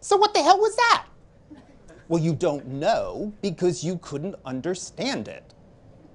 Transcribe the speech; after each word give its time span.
So 0.00 0.16
what 0.16 0.32
the 0.34 0.42
hell 0.42 0.58
was 0.58 0.74
that? 0.76 1.06
Well, 2.08 2.22
you 2.22 2.34
don't 2.34 2.66
know 2.66 3.32
because 3.42 3.84
you 3.84 3.98
couldn't 3.98 4.34
understand 4.44 5.28
it. 5.28 5.54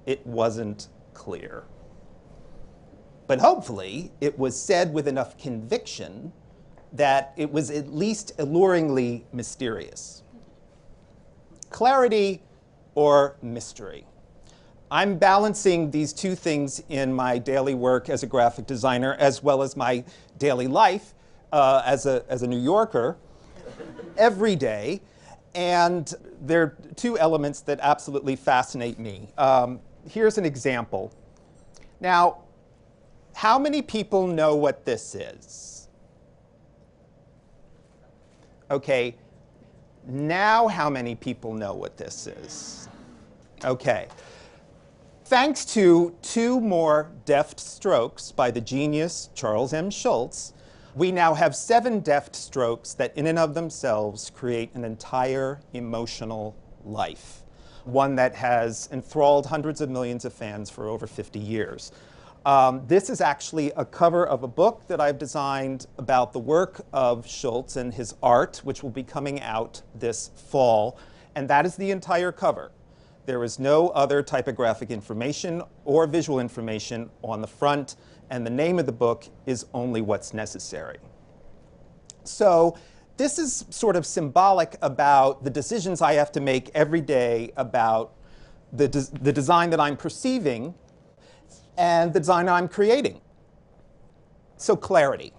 It 0.06 0.26
wasn't 0.26 0.88
clear. 1.12 1.64
But 3.26 3.40
hopefully, 3.40 4.12
it 4.20 4.38
was 4.38 4.60
said 4.60 4.92
with 4.92 5.08
enough 5.08 5.38
conviction 5.38 6.32
that 6.92 7.32
it 7.36 7.50
was 7.50 7.70
at 7.70 7.94
least 7.94 8.36
alluringly 8.38 9.24
mysterious. 9.32 10.22
Clarity 11.70 12.42
or 12.94 13.36
mystery. 13.42 14.06
I'm 14.94 15.18
balancing 15.18 15.90
these 15.90 16.12
two 16.12 16.36
things 16.36 16.80
in 16.88 17.12
my 17.12 17.36
daily 17.36 17.74
work 17.74 18.08
as 18.08 18.22
a 18.22 18.28
graphic 18.28 18.68
designer 18.68 19.14
as 19.14 19.42
well 19.42 19.60
as 19.60 19.76
my 19.76 20.04
daily 20.38 20.68
life 20.68 21.14
uh, 21.52 21.82
as, 21.84 22.06
a, 22.06 22.24
as 22.28 22.44
a 22.44 22.46
New 22.46 22.60
Yorker 22.60 23.16
every 24.16 24.54
day. 24.54 25.00
And 25.52 26.14
there 26.40 26.62
are 26.62 26.76
two 26.94 27.18
elements 27.18 27.58
that 27.62 27.80
absolutely 27.82 28.36
fascinate 28.36 29.00
me. 29.00 29.26
Um, 29.36 29.80
here's 30.08 30.38
an 30.38 30.44
example. 30.44 31.12
Now, 31.98 32.42
how 33.34 33.58
many 33.58 33.82
people 33.82 34.28
know 34.28 34.54
what 34.54 34.84
this 34.84 35.16
is? 35.16 35.88
Okay, 38.70 39.16
now 40.06 40.68
how 40.68 40.88
many 40.88 41.16
people 41.16 41.52
know 41.52 41.74
what 41.74 41.96
this 41.96 42.28
is? 42.28 42.88
Okay. 43.64 44.06
Thanks 45.26 45.64
to 45.72 46.14
two 46.20 46.60
more 46.60 47.10
deft 47.24 47.58
strokes 47.58 48.30
by 48.30 48.50
the 48.50 48.60
genius 48.60 49.30
Charles 49.34 49.72
M. 49.72 49.88
Schulz, 49.88 50.52
we 50.94 51.10
now 51.10 51.32
have 51.32 51.56
seven 51.56 52.00
deft 52.00 52.36
strokes 52.36 52.92
that 52.92 53.16
in 53.16 53.26
and 53.28 53.38
of 53.38 53.54
themselves 53.54 54.28
create 54.28 54.74
an 54.74 54.84
entire 54.84 55.62
emotional 55.72 56.54
life, 56.84 57.42
one 57.84 58.16
that 58.16 58.34
has 58.34 58.90
enthralled 58.92 59.46
hundreds 59.46 59.80
of 59.80 59.88
millions 59.88 60.26
of 60.26 60.34
fans 60.34 60.68
for 60.68 60.88
over 60.88 61.06
50 61.06 61.38
years. 61.38 61.90
Um, 62.44 62.82
this 62.86 63.08
is 63.08 63.22
actually 63.22 63.72
a 63.78 63.84
cover 63.86 64.26
of 64.26 64.42
a 64.42 64.48
book 64.48 64.86
that 64.88 65.00
I've 65.00 65.18
designed 65.18 65.86
about 65.96 66.34
the 66.34 66.38
work 66.38 66.82
of 66.92 67.26
Schulz 67.26 67.78
and 67.78 67.94
his 67.94 68.14
art, 68.22 68.60
which 68.62 68.82
will 68.82 68.90
be 68.90 69.02
coming 69.02 69.40
out 69.40 69.80
this 69.94 70.32
fall. 70.50 70.98
And 71.34 71.48
that 71.48 71.64
is 71.64 71.76
the 71.76 71.92
entire 71.92 72.30
cover. 72.30 72.72
There 73.26 73.42
is 73.42 73.58
no 73.58 73.88
other 73.88 74.22
typographic 74.22 74.90
information 74.90 75.62
or 75.84 76.06
visual 76.06 76.40
information 76.40 77.08
on 77.22 77.40
the 77.40 77.46
front, 77.46 77.96
and 78.30 78.46
the 78.46 78.50
name 78.50 78.78
of 78.78 78.86
the 78.86 78.92
book 78.92 79.26
is 79.46 79.66
Only 79.72 80.02
What's 80.02 80.34
Necessary. 80.34 80.98
So 82.24 82.76
this 83.16 83.38
is 83.38 83.64
sort 83.70 83.96
of 83.96 84.04
symbolic 84.04 84.76
about 84.82 85.42
the 85.44 85.50
decisions 85.50 86.02
I 86.02 86.14
have 86.14 86.32
to 86.32 86.40
make 86.40 86.70
every 86.74 87.00
day 87.00 87.52
about 87.56 88.12
the, 88.72 88.88
the 89.22 89.32
design 89.32 89.70
that 89.70 89.80
I'm 89.80 89.96
perceiving 89.96 90.74
and 91.78 92.12
the 92.12 92.20
design 92.20 92.48
I'm 92.48 92.68
creating. 92.68 93.20
So 94.56 94.76
clarity. 94.76 95.32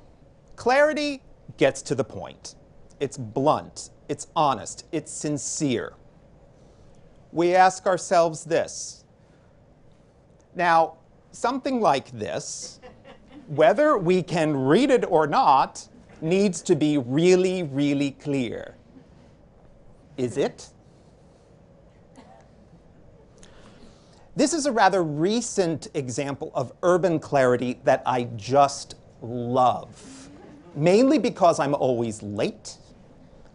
Clarity 0.55 1.21
gets 1.57 1.81
to 1.83 1.95
the 1.95 2.03
point. 2.03 2.55
It's 2.99 3.17
blunt, 3.17 3.89
it's 4.07 4.27
honest, 4.35 4.85
it's 4.91 5.11
sincere. 5.11 5.93
We 7.35 7.53
ask 7.53 7.85
ourselves 7.85 8.45
this. 8.45 9.03
Now, 10.55 10.93
something 11.33 11.81
like 11.81 12.09
this, 12.11 12.79
whether 13.47 13.97
we 13.97 14.23
can 14.23 14.55
read 14.55 14.89
it 14.89 15.03
or 15.05 15.27
not, 15.27 15.85
needs 16.21 16.61
to 16.61 16.77
be 16.77 16.97
really, 16.97 17.63
really 17.63 18.11
clear. 18.11 18.77
Is 20.15 20.37
it? 20.37 20.69
This 24.37 24.53
is 24.53 24.65
a 24.65 24.71
rather 24.71 25.03
recent 25.03 25.89
example 25.93 26.53
of 26.55 26.71
urban 26.83 27.19
clarity 27.19 27.81
that 27.83 28.01
I 28.05 28.29
just 28.37 28.95
love, 29.21 30.29
mainly 30.73 31.19
because 31.19 31.59
I'm 31.59 31.75
always 31.75 32.23
late 32.23 32.77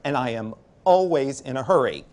and 0.05 0.19
I 0.19 0.31
am 0.31 0.55
always 0.85 1.41
in 1.41 1.57
a 1.57 1.63
hurry. 1.63 2.05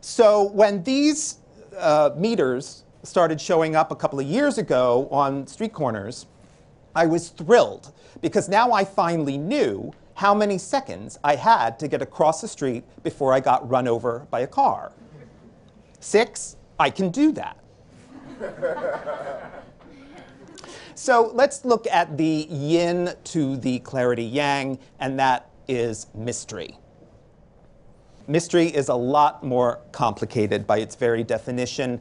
So 0.00 0.44
when 0.50 0.82
these 0.82 1.38
uh, 1.76 2.10
meters 2.16 2.84
started 3.02 3.40
showing 3.40 3.76
up 3.76 3.90
a 3.90 3.96
couple 3.96 4.18
of 4.20 4.26
years 4.26 4.58
ago 4.58 5.08
on 5.10 5.46
street 5.46 5.72
corners, 5.72 6.26
I 6.94 7.06
was 7.06 7.28
thrilled 7.28 7.92
because 8.20 8.48
now 8.48 8.72
I 8.72 8.84
finally 8.84 9.38
knew 9.38 9.92
how 10.14 10.34
many 10.34 10.58
seconds 10.58 11.18
I 11.24 11.36
had 11.36 11.78
to 11.78 11.88
get 11.88 12.02
across 12.02 12.40
the 12.40 12.48
street 12.48 12.84
before 13.02 13.32
I 13.32 13.40
got 13.40 13.68
run 13.68 13.88
over 13.88 14.26
by 14.30 14.40
a 14.40 14.46
car. 14.46 14.92
Six, 16.00 16.56
I 16.78 16.90
can 16.90 17.10
do 17.10 17.32
that. 17.32 17.56
so 20.94 21.30
let's 21.34 21.64
look 21.64 21.86
at 21.86 22.16
the 22.16 22.46
yin 22.50 23.14
to 23.24 23.56
the 23.58 23.78
clarity 23.80 24.24
yang, 24.24 24.78
and 24.98 25.18
that 25.18 25.50
is 25.68 26.06
mystery. 26.14 26.78
Mystery 28.30 28.68
is 28.68 28.88
a 28.90 28.94
lot 28.94 29.42
more 29.42 29.80
complicated 29.90 30.64
by 30.64 30.78
its 30.78 30.94
very 30.94 31.24
definition. 31.24 32.00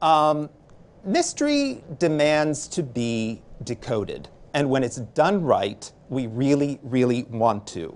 Um, 0.00 0.48
mystery 1.04 1.84
demands 1.98 2.66
to 2.68 2.82
be 2.82 3.42
decoded, 3.62 4.30
and 4.54 4.70
when 4.70 4.82
it's 4.82 4.96
done 4.96 5.42
right, 5.44 5.92
we 6.08 6.28
really, 6.28 6.80
really 6.82 7.24
want 7.24 7.66
to. 7.66 7.94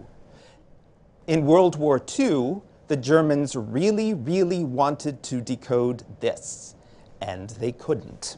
In 1.26 1.46
World 1.46 1.76
War 1.76 2.04
II, 2.18 2.60
the 2.88 2.98
Germans 2.98 3.56
really, 3.56 4.12
really 4.12 4.62
wanted 4.62 5.22
to 5.22 5.40
decode 5.40 6.04
this 6.20 6.74
and 7.22 7.48
they 7.48 7.72
couldn't. 7.72 8.36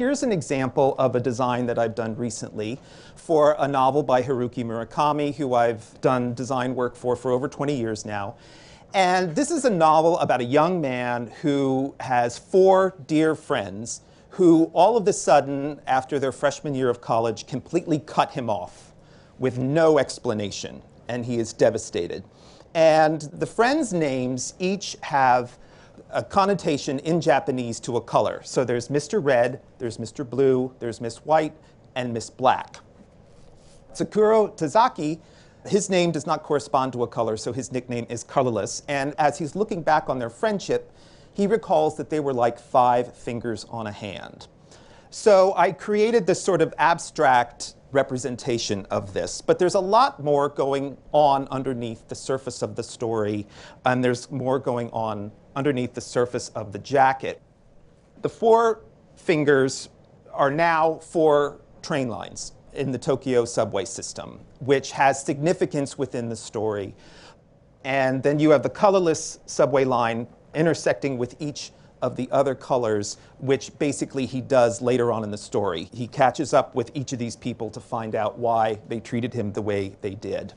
Here's 0.00 0.22
an 0.22 0.32
example 0.32 0.94
of 0.98 1.14
a 1.14 1.20
design 1.20 1.66
that 1.66 1.78
I've 1.78 1.94
done 1.94 2.16
recently 2.16 2.78
for 3.16 3.54
a 3.58 3.68
novel 3.68 4.02
by 4.02 4.22
Haruki 4.22 4.64
Murakami, 4.64 5.34
who 5.34 5.52
I've 5.52 6.00
done 6.00 6.32
design 6.32 6.74
work 6.74 6.96
for 6.96 7.16
for 7.16 7.30
over 7.30 7.48
20 7.48 7.76
years 7.76 8.06
now. 8.06 8.36
And 8.94 9.36
this 9.36 9.50
is 9.50 9.66
a 9.66 9.70
novel 9.70 10.18
about 10.20 10.40
a 10.40 10.44
young 10.44 10.80
man 10.80 11.26
who 11.42 11.94
has 12.00 12.38
four 12.38 12.94
dear 13.08 13.34
friends 13.34 14.00
who 14.30 14.70
all 14.72 14.96
of 14.96 15.06
a 15.06 15.12
sudden, 15.12 15.82
after 15.86 16.18
their 16.18 16.32
freshman 16.32 16.74
year 16.74 16.88
of 16.88 17.02
college, 17.02 17.46
completely 17.46 17.98
cut 17.98 18.30
him 18.30 18.48
off 18.48 18.94
with 19.38 19.58
no 19.58 19.98
explanation, 19.98 20.80
and 21.08 21.26
he 21.26 21.38
is 21.38 21.52
devastated. 21.52 22.24
And 22.72 23.20
the 23.20 23.44
friends' 23.44 23.92
names 23.92 24.54
each 24.58 24.96
have 25.02 25.58
a 26.12 26.22
connotation 26.22 26.98
in 27.00 27.20
Japanese 27.20 27.80
to 27.80 27.96
a 27.96 28.00
color. 28.00 28.40
So 28.44 28.64
there's 28.64 28.88
Mr. 28.88 29.22
Red, 29.22 29.60
there's 29.78 29.98
Mr. 29.98 30.28
Blue, 30.28 30.74
there's 30.78 31.00
Miss 31.00 31.18
White, 31.18 31.54
and 31.94 32.12
Miss 32.12 32.30
Black. 32.30 32.76
Tsukuru 33.94 34.56
Tazaki, 34.56 35.20
his 35.66 35.90
name 35.90 36.10
does 36.10 36.26
not 36.26 36.42
correspond 36.42 36.92
to 36.94 37.02
a 37.02 37.06
color, 37.06 37.36
so 37.36 37.52
his 37.52 37.72
nickname 37.72 38.06
is 38.08 38.22
colorless. 38.24 38.82
And 38.88 39.14
as 39.18 39.38
he's 39.38 39.54
looking 39.54 39.82
back 39.82 40.08
on 40.08 40.18
their 40.18 40.30
friendship, 40.30 40.92
he 41.32 41.46
recalls 41.46 41.96
that 41.96 42.10
they 42.10 42.20
were 42.20 42.34
like 42.34 42.58
five 42.58 43.14
fingers 43.14 43.66
on 43.70 43.86
a 43.86 43.92
hand. 43.92 44.48
So 45.10 45.54
I 45.56 45.72
created 45.72 46.26
this 46.26 46.42
sort 46.42 46.62
of 46.62 46.72
abstract 46.78 47.74
representation 47.92 48.86
of 48.90 49.12
this. 49.12 49.40
But 49.40 49.58
there's 49.58 49.74
a 49.74 49.80
lot 49.80 50.22
more 50.22 50.48
going 50.48 50.96
on 51.12 51.48
underneath 51.50 52.08
the 52.08 52.14
surface 52.14 52.62
of 52.62 52.76
the 52.76 52.82
story, 52.82 53.46
and 53.84 54.02
there's 54.02 54.30
more 54.30 54.58
going 54.58 54.90
on 54.90 55.32
underneath 55.56 55.94
the 55.94 56.00
surface 56.00 56.48
of 56.50 56.72
the 56.72 56.78
jacket. 56.78 57.40
The 58.22 58.28
four 58.28 58.80
fingers 59.16 59.88
are 60.32 60.50
now 60.50 60.94
four 60.96 61.60
train 61.82 62.08
lines 62.08 62.52
in 62.72 62.92
the 62.92 62.98
Tokyo 62.98 63.44
subway 63.44 63.84
system, 63.84 64.40
which 64.60 64.92
has 64.92 65.22
significance 65.22 65.98
within 65.98 66.28
the 66.28 66.36
story. 66.36 66.94
And 67.84 68.22
then 68.22 68.38
you 68.38 68.50
have 68.50 68.62
the 68.62 68.70
colorless 68.70 69.40
subway 69.46 69.84
line 69.84 70.26
intersecting 70.54 71.18
with 71.18 71.34
each 71.40 71.72
of 72.02 72.16
the 72.16 72.28
other 72.30 72.54
colors, 72.54 73.18
which 73.38 73.76
basically 73.78 74.26
he 74.26 74.40
does 74.40 74.80
later 74.80 75.12
on 75.12 75.24
in 75.24 75.30
the 75.30 75.38
story. 75.38 75.88
He 75.92 76.06
catches 76.06 76.54
up 76.54 76.74
with 76.74 76.90
each 76.94 77.12
of 77.12 77.18
these 77.18 77.36
people 77.36 77.70
to 77.70 77.80
find 77.80 78.14
out 78.14 78.38
why 78.38 78.78
they 78.88 79.00
treated 79.00 79.34
him 79.34 79.52
the 79.52 79.62
way 79.62 79.96
they 80.00 80.14
did. 80.14 80.54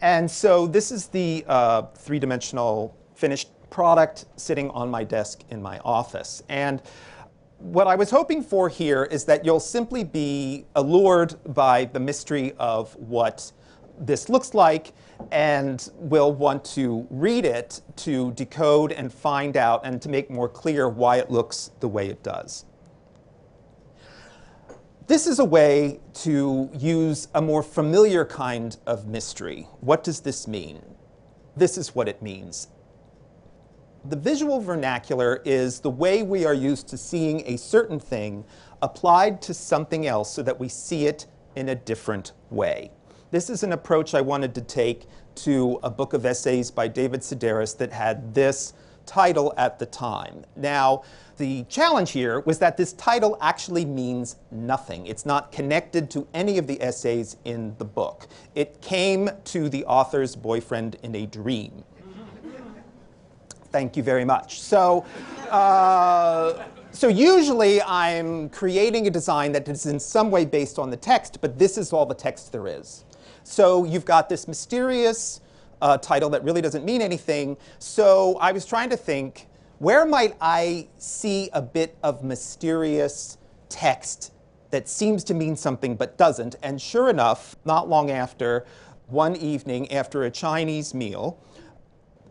And 0.00 0.30
so 0.30 0.66
this 0.66 0.92
is 0.92 1.08
the 1.08 1.44
uh, 1.48 1.82
three-dimensional 1.94 2.94
finished 3.14 3.48
product 3.70 4.26
sitting 4.36 4.70
on 4.70 4.90
my 4.90 5.04
desk 5.04 5.42
in 5.50 5.62
my 5.62 5.78
office. 5.80 6.42
And 6.48 6.82
what 7.58 7.86
I 7.86 7.96
was 7.96 8.10
hoping 8.10 8.42
for 8.42 8.68
here 8.68 9.04
is 9.04 9.24
that 9.24 9.44
you'll 9.44 9.60
simply 9.60 10.04
be 10.04 10.66
allured 10.74 11.36
by 11.54 11.86
the 11.86 12.00
mystery 12.00 12.52
of 12.58 12.94
what 12.96 13.52
this 13.98 14.28
looks 14.28 14.52
like 14.52 14.92
and 15.30 15.90
will 15.96 16.32
want 16.32 16.64
to 16.64 17.06
read 17.10 17.46
it 17.46 17.80
to 17.96 18.32
decode 18.32 18.92
and 18.92 19.12
find 19.12 19.56
out 19.56 19.80
and 19.84 20.02
to 20.02 20.08
make 20.08 20.30
more 20.30 20.48
clear 20.48 20.88
why 20.88 21.16
it 21.16 21.30
looks 21.30 21.70
the 21.80 21.88
way 21.88 22.08
it 22.08 22.22
does. 22.22 22.66
This 25.06 25.26
is 25.26 25.38
a 25.38 25.44
way 25.44 26.00
to 26.14 26.68
use 26.76 27.28
a 27.34 27.40
more 27.40 27.62
familiar 27.62 28.24
kind 28.24 28.76
of 28.86 29.06
mystery. 29.06 29.68
What 29.80 30.02
does 30.02 30.20
this 30.20 30.48
mean? 30.48 30.82
This 31.56 31.78
is 31.78 31.94
what 31.94 32.08
it 32.08 32.20
means. 32.20 32.68
The 34.08 34.14
visual 34.14 34.60
vernacular 34.60 35.42
is 35.44 35.80
the 35.80 35.90
way 35.90 36.22
we 36.22 36.44
are 36.44 36.54
used 36.54 36.86
to 36.88 36.96
seeing 36.96 37.42
a 37.44 37.56
certain 37.56 37.98
thing 37.98 38.44
applied 38.80 39.42
to 39.42 39.54
something 39.54 40.06
else 40.06 40.32
so 40.32 40.44
that 40.44 40.60
we 40.60 40.68
see 40.68 41.06
it 41.06 41.26
in 41.56 41.70
a 41.70 41.74
different 41.74 42.30
way. 42.50 42.92
This 43.32 43.50
is 43.50 43.64
an 43.64 43.72
approach 43.72 44.14
I 44.14 44.20
wanted 44.20 44.54
to 44.54 44.60
take 44.60 45.06
to 45.36 45.80
a 45.82 45.90
book 45.90 46.12
of 46.12 46.24
essays 46.24 46.70
by 46.70 46.86
David 46.86 47.22
Sedaris 47.22 47.76
that 47.78 47.92
had 47.92 48.32
this 48.32 48.74
title 49.06 49.52
at 49.56 49.80
the 49.80 49.86
time. 49.86 50.44
Now, 50.54 51.02
the 51.36 51.64
challenge 51.64 52.12
here 52.12 52.40
was 52.40 52.60
that 52.60 52.76
this 52.76 52.92
title 52.92 53.36
actually 53.40 53.84
means 53.84 54.36
nothing. 54.52 55.06
It's 55.08 55.26
not 55.26 55.50
connected 55.50 56.10
to 56.12 56.28
any 56.32 56.58
of 56.58 56.68
the 56.68 56.80
essays 56.80 57.38
in 57.44 57.74
the 57.78 57.84
book. 57.84 58.28
It 58.54 58.80
came 58.80 59.30
to 59.46 59.68
the 59.68 59.84
author's 59.86 60.36
boyfriend 60.36 60.96
in 61.02 61.16
a 61.16 61.26
dream. 61.26 61.82
Thank 63.76 63.94
you 63.94 64.02
very 64.02 64.24
much. 64.24 64.62
So, 64.62 65.04
uh, 65.50 66.64
so 66.92 67.08
usually 67.08 67.82
I'm 67.82 68.48
creating 68.48 69.06
a 69.06 69.10
design 69.10 69.52
that 69.52 69.68
is 69.68 69.84
in 69.84 70.00
some 70.00 70.30
way 70.30 70.46
based 70.46 70.78
on 70.78 70.88
the 70.88 70.96
text, 70.96 71.42
but 71.42 71.58
this 71.58 71.76
is 71.76 71.92
all 71.92 72.06
the 72.06 72.14
text 72.14 72.52
there 72.52 72.66
is. 72.68 73.04
So 73.44 73.84
you've 73.84 74.06
got 74.06 74.30
this 74.30 74.48
mysterious 74.48 75.42
uh, 75.82 75.98
title 75.98 76.30
that 76.30 76.42
really 76.42 76.62
doesn't 76.62 76.86
mean 76.86 77.02
anything. 77.02 77.58
So 77.78 78.38
I 78.40 78.50
was 78.50 78.64
trying 78.64 78.88
to 78.88 78.96
think, 78.96 79.46
where 79.78 80.06
might 80.06 80.36
I 80.40 80.88
see 80.96 81.50
a 81.52 81.60
bit 81.60 81.98
of 82.02 82.24
mysterious 82.24 83.36
text 83.68 84.32
that 84.70 84.88
seems 84.88 85.22
to 85.24 85.34
mean 85.34 85.54
something 85.54 85.96
but 85.96 86.16
doesn't? 86.16 86.56
And 86.62 86.80
sure 86.80 87.10
enough, 87.10 87.56
not 87.66 87.90
long 87.90 88.10
after, 88.10 88.64
one 89.08 89.36
evening 89.36 89.92
after 89.92 90.24
a 90.24 90.30
Chinese 90.30 90.94
meal, 90.94 91.38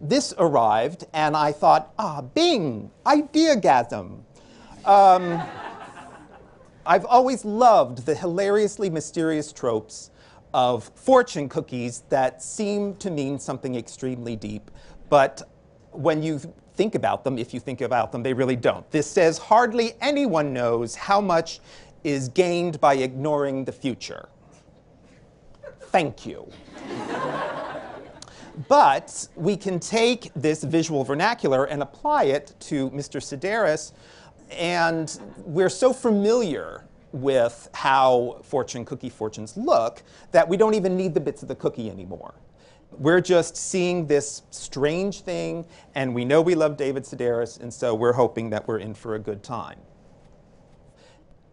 this 0.01 0.33
arrived, 0.37 1.05
and 1.13 1.35
I 1.35 1.51
thought, 1.51 1.93
ah, 1.97 2.21
bing, 2.21 2.91
ideagasm. 3.05 4.19
Um, 4.85 5.41
I've 6.85 7.05
always 7.05 7.43
loved 7.43 8.05
the 8.05 8.13
hilariously 8.13 8.89
mysterious 8.89 9.51
tropes 9.51 10.11
of 10.53 10.91
fortune 10.95 11.49
cookies 11.49 12.03
that 12.09 12.41
seem 12.43 12.95
to 12.97 13.09
mean 13.09 13.39
something 13.39 13.75
extremely 13.75 14.35
deep, 14.35 14.69
but 15.09 15.49
when 15.91 16.21
you 16.21 16.39
think 16.75 16.95
about 16.95 17.23
them, 17.23 17.37
if 17.37 17.53
you 17.53 17.59
think 17.59 17.81
about 17.81 18.11
them, 18.11 18.21
they 18.21 18.33
really 18.33 18.55
don't. 18.55 18.89
This 18.91 19.09
says 19.09 19.37
hardly 19.37 19.93
anyone 20.01 20.53
knows 20.53 20.95
how 20.95 21.21
much 21.21 21.59
is 22.03 22.29
gained 22.29 22.79
by 22.79 22.95
ignoring 22.95 23.65
the 23.65 23.71
future. 23.71 24.29
Thank 25.79 26.25
you. 26.25 26.51
But 28.67 29.27
we 29.35 29.57
can 29.57 29.79
take 29.79 30.31
this 30.35 30.63
visual 30.63 31.03
vernacular 31.03 31.65
and 31.65 31.81
apply 31.81 32.25
it 32.25 32.53
to 32.59 32.89
Mr. 32.91 33.19
Sedaris 33.21 33.93
and 34.51 35.19
we're 35.37 35.69
so 35.69 35.93
familiar 35.93 36.85
with 37.11 37.69
how 37.73 38.39
fortune 38.43 38.83
cookie 38.83 39.09
fortunes 39.09 39.55
look 39.55 40.03
that 40.31 40.47
we 40.47 40.57
don't 40.57 40.73
even 40.73 40.97
need 40.97 41.13
the 41.13 41.19
bits 41.19 41.41
of 41.41 41.47
the 41.47 41.55
cookie 41.55 41.89
anymore. 41.89 42.35
We're 42.91 43.21
just 43.21 43.57
seeing 43.57 44.05
this 44.05 44.43
strange 44.51 45.21
thing, 45.21 45.65
and 45.95 46.13
we 46.13 46.23
know 46.23 46.41
we 46.41 46.55
love 46.55 46.77
David 46.77 47.03
Sedaris, 47.03 47.59
and 47.59 47.73
so 47.73 47.93
we're 47.93 48.13
hoping 48.13 48.49
that 48.51 48.67
we're 48.67 48.79
in 48.79 48.93
for 48.93 49.15
a 49.15 49.19
good 49.19 49.43
time. 49.43 49.79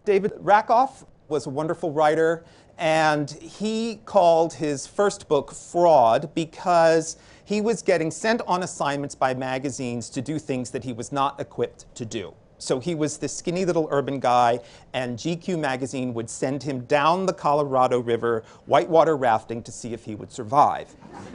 David 0.05 0.33
Rakoff 0.39 1.05
was 1.29 1.47
a 1.47 1.51
wonderful 1.51 1.93
writer, 1.93 2.45
and 2.79 3.31
he 3.31 4.01
called 4.05 4.55
his 4.55 4.87
first 4.87 5.29
book 5.29 5.53
Fraud 5.53 6.35
because 6.35 7.17
he 7.45 7.61
was 7.61 7.83
getting 7.83 8.11
sent 8.11 8.41
on 8.47 8.63
assignments 8.63 9.15
by 9.15 9.35
magazines 9.35 10.09
to 10.11 10.23
do 10.23 10.39
things 10.39 10.71
that 10.71 10.85
he 10.85 10.93
was 10.93 11.13
not 11.13 11.41
equipped 11.41 11.93
to 11.97 12.05
do. 12.05 12.35
So 12.59 12.79
he 12.79 12.95
was 12.95 13.19
this 13.19 13.37
skinny 13.37 13.65
little 13.65 13.89
urban 13.91 14.21
guy, 14.21 14.61
and 14.93 15.19
GQ 15.19 15.59
magazine 15.59 16.15
would 16.15 16.31
send 16.31 16.63
him 16.63 16.85
down 16.85 17.27
the 17.27 17.33
Colorado 17.33 17.99
River 17.99 18.45
whitewater 18.67 19.17
rafting 19.17 19.63
to 19.65 19.73
see 19.73 19.93
if 19.93 20.05
he 20.05 20.15
would 20.15 20.31
survive. 20.31 20.95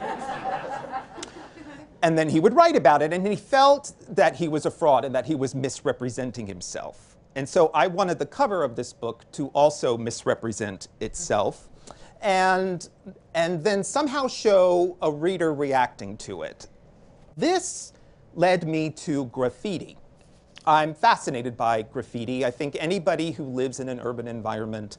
and 2.02 2.16
then 2.16 2.30
he 2.30 2.40
would 2.40 2.54
write 2.54 2.76
about 2.76 3.02
it, 3.02 3.12
and 3.12 3.26
he 3.26 3.36
felt 3.36 3.92
that 4.08 4.36
he 4.36 4.48
was 4.48 4.64
a 4.64 4.70
fraud 4.70 5.04
and 5.04 5.14
that 5.14 5.26
he 5.26 5.34
was 5.34 5.54
misrepresenting 5.54 6.46
himself. 6.46 7.17
And 7.38 7.48
so 7.48 7.70
I 7.72 7.86
wanted 7.86 8.18
the 8.18 8.26
cover 8.26 8.64
of 8.64 8.74
this 8.74 8.92
book 8.92 9.24
to 9.30 9.46
also 9.50 9.96
misrepresent 9.96 10.88
itself 10.98 11.68
and, 12.20 12.88
and 13.32 13.62
then 13.62 13.84
somehow 13.84 14.26
show 14.26 14.96
a 15.00 15.12
reader 15.12 15.54
reacting 15.54 16.16
to 16.16 16.42
it. 16.42 16.66
This 17.36 17.92
led 18.34 18.66
me 18.66 18.90
to 18.90 19.26
graffiti. 19.26 19.98
I'm 20.66 20.92
fascinated 20.92 21.56
by 21.56 21.82
graffiti. 21.82 22.44
I 22.44 22.50
think 22.50 22.76
anybody 22.80 23.30
who 23.30 23.44
lives 23.44 23.78
in 23.78 23.88
an 23.88 24.00
urban 24.00 24.26
environment 24.26 24.98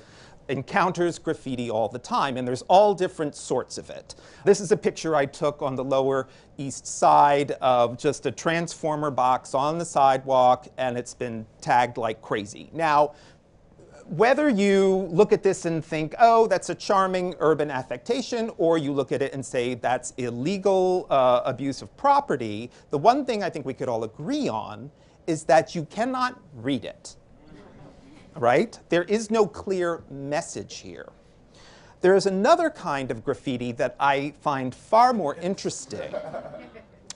encounters 0.50 1.20
graffiti 1.20 1.70
all 1.70 1.88
the 1.88 2.00
time, 2.00 2.38
and 2.38 2.48
there's 2.48 2.64
all 2.64 2.94
different 2.94 3.36
sorts 3.36 3.78
of 3.78 3.90
it. 3.90 4.16
This 4.46 4.60
is 4.60 4.72
a 4.72 4.78
picture 4.78 5.16
I 5.16 5.26
took 5.26 5.62
on 5.62 5.76
the 5.76 5.84
Lower 5.84 6.28
East 6.58 6.86
Side 6.86 7.52
of 7.62 7.98
just 7.98 8.26
a 8.26 8.32
transformer 8.32 9.12
box 9.12 9.54
on 9.54 9.78
the 9.78 9.86
sidewalk, 9.86 10.68
and 10.78 10.98
it's 10.98 11.14
been 11.14 11.46
tagged 11.62 11.98
like 11.98 12.22
crazy. 12.22 12.70
Now, 12.74 13.14
whether 14.10 14.50
you 14.50 15.08
look 15.12 15.32
at 15.32 15.44
this 15.44 15.66
and 15.66 15.86
think, 15.86 16.16
oh, 16.20 16.48
that's 16.48 16.70
a 16.70 16.76
charming 16.76 17.36
urban 17.40 17.70
affectation, 17.70 18.50
or 18.58 18.80
you 18.80 18.92
look 18.92 19.12
at 19.12 19.22
it 19.22 19.34
and 19.34 19.46
say 19.46 19.76
that's 19.76 20.14
illegal 20.18 21.06
uh, 21.12 21.42
abuse 21.46 21.84
of 21.84 21.96
property, 21.96 22.72
the 22.90 22.98
one 22.98 23.24
thing 23.24 23.44
I 23.44 23.52
think 23.52 23.68
we 23.68 23.74
could 23.76 23.88
all 23.88 24.04
agree 24.04 24.48
on 24.48 24.90
is 25.28 25.44
that 25.44 25.76
you 25.76 25.86
cannot 25.86 26.42
read 26.56 26.86
it, 26.86 27.16
right? 28.40 28.80
There 28.90 29.04
is 29.04 29.30
no 29.30 29.46
clear 29.46 30.04
message 30.10 30.78
here. 30.78 31.10
There 32.02 32.16
is 32.16 32.26
another 32.26 32.70
kind 32.70 33.12
of 33.12 33.24
graffiti 33.24 33.74
that 33.74 33.96
I 34.00 34.34
find 34.42 34.74
far 34.74 35.14
more 35.14 35.36
interesting 35.36 36.16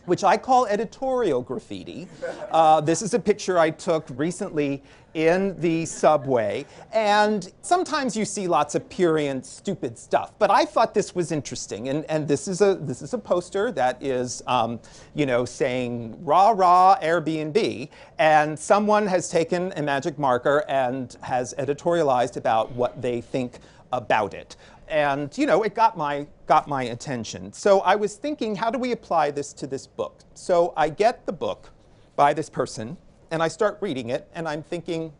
which 0.05 0.23
I 0.23 0.37
call 0.37 0.65
editorial 0.65 1.41
graffiti. 1.41 2.07
Uh, 2.51 2.81
this 2.81 3.01
is 3.01 3.13
a 3.13 3.19
picture 3.19 3.57
I 3.57 3.69
took 3.69 4.05
recently 4.15 4.83
in 5.13 5.59
the 5.59 5.85
subway, 5.85 6.65
and 6.91 7.51
sometimes 7.61 8.15
you 8.15 8.25
see 8.25 8.47
lots 8.47 8.75
of 8.75 8.87
purient, 8.89 9.45
stupid 9.45 9.97
stuff. 9.97 10.33
But 10.39 10.49
I 10.49 10.65
thought 10.65 10.93
this 10.93 11.13
was 11.13 11.31
interesting, 11.31 11.89
and, 11.89 12.05
and 12.05 12.27
this 12.27 12.47
is 12.47 12.61
a 12.61 12.75
this 12.75 13.01
is 13.01 13.13
a 13.13 13.17
poster 13.17 13.71
that 13.73 14.01
is, 14.01 14.41
um, 14.47 14.79
you 15.13 15.25
know, 15.25 15.45
saying 15.45 16.17
"rah 16.23 16.49
rah 16.49 16.97
Airbnb," 17.01 17.89
and 18.17 18.57
someone 18.57 19.05
has 19.07 19.29
taken 19.29 19.71
a 19.75 19.81
magic 19.81 20.17
marker 20.17 20.65
and 20.67 21.15
has 21.21 21.53
editorialized 21.57 22.37
about 22.37 22.71
what 22.71 23.01
they 23.01 23.21
think 23.21 23.59
about 23.91 24.33
it 24.33 24.55
and 24.87 25.35
you 25.37 25.45
know, 25.45 25.63
it 25.63 25.73
got 25.73 25.97
my, 25.97 26.27
got 26.45 26.67
my 26.67 26.83
attention. 26.83 27.51
So 27.51 27.79
I 27.81 27.95
was 27.95 28.15
thinking, 28.15 28.55
how 28.55 28.69
do 28.69 28.77
we 28.77 28.91
apply 28.91 29.31
this 29.31 29.53
to 29.53 29.67
this 29.67 29.87
book? 29.87 30.19
So 30.35 30.73
I 30.77 30.89
get 30.89 31.25
the 31.25 31.33
book 31.33 31.71
by 32.15 32.33
this 32.33 32.49
person, 32.49 32.97
and 33.33 33.41
I 33.41 33.47
start 33.47 33.79
reading 33.81 34.09
it, 34.11 34.29
and 34.35 34.47
I'm 34.47 34.61
thinking, 34.61 35.11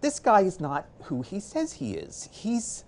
this 0.00 0.18
guy 0.18 0.40
is 0.40 0.58
not 0.58 0.88
who 1.04 1.22
he 1.22 1.38
says 1.38 1.74
he 1.74 1.92
is. 1.92 2.28
He's, 2.32 2.82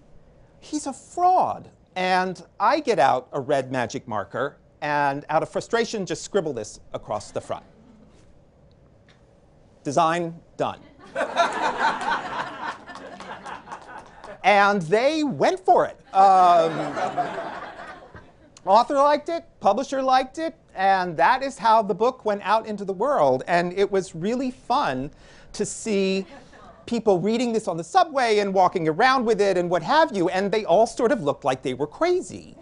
he's 0.59 0.89
a 0.89 0.93
fraud. 0.93 1.71
And 1.95 2.45
I 2.59 2.81
get 2.81 2.99
out 2.99 3.29
a 3.31 3.41
red 3.41 3.71
magic 3.71 4.09
marker, 4.09 4.57
and 4.81 5.25
out 5.29 5.45
of 5.45 5.49
frustration, 5.49 6.05
just 6.05 6.23
scribble 6.23 6.53
this 6.53 6.81
across 6.93 7.31
the 7.31 7.41
front. 7.41 7.63
Design 9.85 10.35
done. 10.57 10.81
and 14.43 14.83
they 14.83 15.23
went 15.23 15.61
for 15.61 15.87
it. 15.87 16.01
Um, 16.13 16.73
author 18.67 18.95
liked 18.95 19.29
it, 19.29 19.45
publisher 19.61 20.03
liked 20.03 20.39
it, 20.39 20.57
and 20.75 21.17
that 21.17 21.43
is 21.43 21.59
how 21.59 21.83
the 21.83 21.95
book 21.95 22.25
went 22.25 22.43
out 22.45 22.67
into 22.67 22.85
the 22.85 22.93
world. 22.93 23.43
And 23.47 23.73
it 23.73 23.91
was 23.91 24.15
really 24.15 24.51
fun 24.51 25.11
to 25.53 25.67
see 25.67 26.27
people 26.87 27.21
reading 27.21 27.53
this 27.53 27.69
on 27.69 27.77
the 27.77 27.85
subway 27.85 28.39
and 28.39 28.53
walking 28.53 28.89
around 28.89 29.25
with 29.25 29.41
it 29.41 29.57
and 29.57 29.71
what 29.71 29.83
have 29.83 30.15
you, 30.17 30.29
and 30.29 30.51
they 30.51 30.65
all 30.65 30.87
sort 30.87 31.13
of 31.13 31.23
looked 31.23 31.45
like 31.45 31.63
they 31.63 31.75
were 31.75 31.87
crazy. 31.87 32.57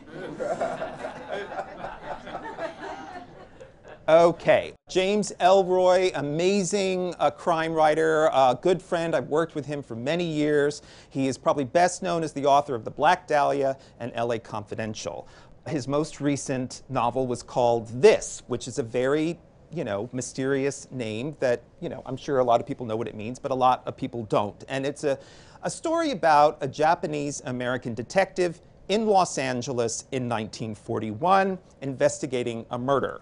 Okay, 4.08 4.72
James 4.88 5.32
Ellroy, 5.38 6.10
amazing 6.16 7.14
uh, 7.20 7.30
crime 7.30 7.72
writer, 7.72 8.28
uh, 8.32 8.54
good 8.54 8.82
friend. 8.82 9.14
I've 9.14 9.28
worked 9.28 9.54
with 9.54 9.66
him 9.66 9.84
for 9.84 9.94
many 9.94 10.24
years. 10.24 10.82
He 11.10 11.28
is 11.28 11.38
probably 11.38 11.62
best 11.62 12.02
known 12.02 12.24
as 12.24 12.32
the 12.32 12.44
author 12.44 12.74
of 12.74 12.84
The 12.84 12.90
Black 12.90 13.28
Dahlia 13.28 13.76
and 14.00 14.12
LA 14.16 14.38
Confidential. 14.38 15.28
His 15.66 15.86
most 15.86 16.20
recent 16.20 16.82
novel 16.88 17.26
was 17.26 17.42
called 17.42 17.88
This, 18.00 18.42
which 18.46 18.66
is 18.66 18.78
a 18.78 18.82
very 18.82 19.38
you 19.72 19.84
know, 19.84 20.08
mysterious 20.12 20.88
name 20.90 21.36
that, 21.40 21.62
you 21.80 21.88
know, 21.88 22.02
I'm 22.04 22.16
sure 22.16 22.38
a 22.38 22.44
lot 22.44 22.60
of 22.60 22.66
people 22.66 22.86
know 22.86 22.96
what 22.96 23.06
it 23.06 23.14
means, 23.14 23.38
but 23.38 23.50
a 23.50 23.54
lot 23.54 23.82
of 23.86 23.96
people 23.96 24.24
don't. 24.24 24.62
And 24.68 24.84
it's 24.84 25.04
a, 25.04 25.18
a 25.62 25.70
story 25.70 26.10
about 26.10 26.58
a 26.60 26.68
Japanese 26.68 27.40
American 27.44 27.94
detective 27.94 28.60
in 28.88 29.06
Los 29.06 29.38
Angeles 29.38 30.02
in 30.10 30.28
1941 30.28 31.58
investigating 31.82 32.66
a 32.70 32.78
murder. 32.78 33.20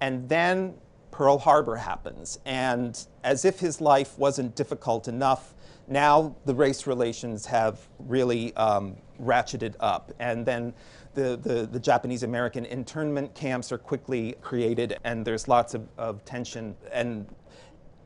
And 0.00 0.28
then 0.28 0.74
Pearl 1.10 1.36
Harbor 1.38 1.76
happens. 1.76 2.38
And 2.46 3.06
as 3.22 3.44
if 3.44 3.60
his 3.60 3.80
life 3.80 4.18
wasn't 4.18 4.56
difficult 4.56 5.08
enough, 5.08 5.54
now 5.88 6.34
the 6.44 6.54
race 6.54 6.86
relations 6.86 7.46
have 7.46 7.80
really 7.98 8.54
um, 8.56 8.96
ratcheted 9.20 9.74
up. 9.80 10.12
And 10.18 10.44
then 10.44 10.74
the, 11.14 11.38
the, 11.42 11.66
the, 11.66 11.78
Japanese 11.78 12.22
American 12.22 12.64
internment 12.64 13.34
camps 13.34 13.70
are 13.70 13.78
quickly 13.78 14.34
created, 14.40 14.96
and 15.04 15.24
there's 15.24 15.46
lots 15.46 15.74
of, 15.74 15.86
of 15.98 16.24
tension 16.24 16.74
and 16.90 17.26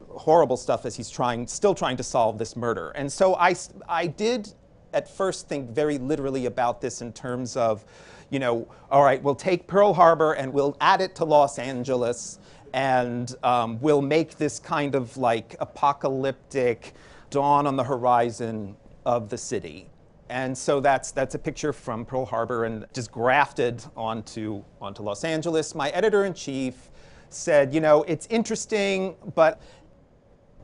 horrible 0.08 0.56
stuff 0.56 0.84
as 0.86 0.96
he's 0.96 1.10
trying, 1.10 1.46
still 1.46 1.74
trying 1.74 1.96
to 1.96 2.02
solve 2.02 2.38
this 2.38 2.56
murder. 2.56 2.90
And 2.90 3.10
so 3.10 3.36
I, 3.36 3.54
I 3.88 4.08
did 4.08 4.52
at 4.92 5.08
first 5.08 5.48
think 5.48 5.70
very 5.70 5.98
literally 5.98 6.46
about 6.46 6.80
this 6.80 7.00
in 7.00 7.12
terms 7.12 7.56
of 7.56 7.84
you 8.30 8.38
know, 8.38 8.66
all 8.90 9.04
right, 9.04 9.22
we'll 9.22 9.34
take 9.34 9.66
Pearl 9.66 9.94
Harbor 9.94 10.32
and 10.32 10.52
we'll 10.52 10.76
add 10.80 11.00
it 11.00 11.14
to 11.16 11.24
Los 11.24 11.58
Angeles 11.58 12.38
and 12.72 13.34
um, 13.42 13.80
we'll 13.80 14.02
make 14.02 14.36
this 14.36 14.58
kind 14.58 14.94
of 14.94 15.16
like 15.16 15.56
apocalyptic 15.60 16.94
dawn 17.36 17.66
on 17.66 17.76
the 17.76 17.84
horizon 17.84 18.74
of 19.04 19.28
the 19.28 19.36
city. 19.36 19.90
And 20.30 20.56
so 20.56 20.80
that's, 20.80 21.10
that's 21.10 21.34
a 21.34 21.38
picture 21.38 21.70
from 21.74 22.06
Pearl 22.06 22.24
Harbor 22.24 22.64
and 22.64 22.86
just 22.94 23.12
grafted 23.12 23.84
onto, 23.94 24.64
onto 24.80 25.02
Los 25.02 25.22
Angeles. 25.22 25.74
My 25.74 25.90
editor 25.90 26.24
in 26.24 26.32
chief 26.32 26.90
said, 27.28 27.74
you 27.74 27.80
know, 27.82 28.04
it's 28.04 28.26
interesting, 28.28 29.16
but 29.34 29.60